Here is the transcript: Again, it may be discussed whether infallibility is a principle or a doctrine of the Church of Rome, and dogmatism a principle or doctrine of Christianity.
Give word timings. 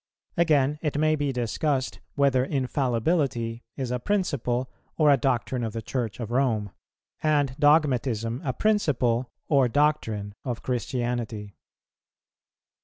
Again, 0.35 0.79
it 0.81 0.97
may 0.97 1.15
be 1.15 1.31
discussed 1.31 1.99
whether 2.15 2.43
infallibility 2.43 3.61
is 3.77 3.91
a 3.91 3.99
principle 3.99 4.67
or 4.97 5.11
a 5.11 5.15
doctrine 5.15 5.63
of 5.63 5.73
the 5.73 5.81
Church 5.83 6.19
of 6.19 6.31
Rome, 6.31 6.71
and 7.21 7.55
dogmatism 7.59 8.41
a 8.43 8.51
principle 8.53 9.29
or 9.47 9.67
doctrine 9.69 10.33
of 10.43 10.63
Christianity. 10.63 11.53